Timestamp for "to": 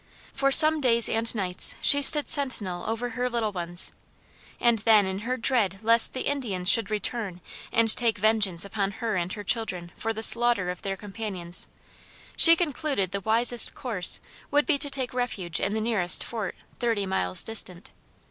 14.79-14.89